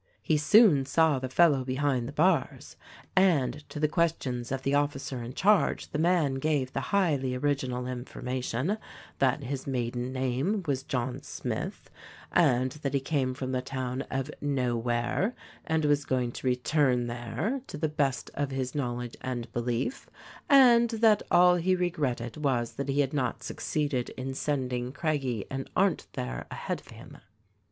[0.23, 2.75] He soon saw the fellow behind the bars,
[3.15, 7.85] and to the questions of the officer in charge the man gave the highly original
[7.85, 8.79] information
[9.19, 11.91] that his maiden name was John Smith
[12.31, 15.35] and that he came from the town of "Nowhere"
[15.65, 20.09] and was going to return there, to the best of his knowledge and belief—
[20.49, 25.45] and that all he regretted was that he had not suc ceeded in sending Craggie
[25.51, 27.19] and Arndt there ahead of him.